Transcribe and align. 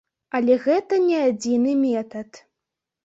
Але 0.37 0.55
гэта 0.63 0.99
не 1.09 1.19
адзіны 1.27 1.77
метад. 1.85 2.29